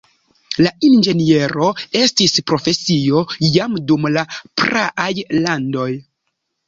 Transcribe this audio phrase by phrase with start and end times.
[0.67, 1.67] La inĝeniero
[1.99, 3.21] estis profesio
[3.59, 4.25] jam dum la
[4.63, 5.11] praaj
[5.45, 5.89] landoj.